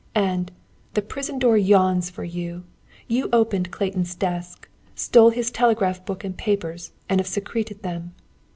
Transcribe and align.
"And, 0.15 0.49
the 0.95 1.03
prison 1.03 1.37
door 1.37 1.57
yawns 1.57 2.09
for 2.09 2.23
you! 2.23 2.63
You 3.07 3.29
opened 3.31 3.69
Clayton's 3.69 4.15
desk, 4.15 4.67
stole 4.95 5.29
his 5.29 5.51
telegraph 5.51 6.03
book 6.07 6.23
and 6.23 6.35
papers, 6.35 6.91
and 7.07 7.19
have 7.19 7.27
secreted 7.27 7.83
them." 7.83 8.15